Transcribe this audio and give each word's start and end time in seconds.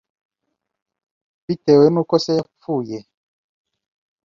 bitewe 1.45 1.85
nuko 1.89 2.15
Se 2.23 2.31
yapfuye. 2.39 2.97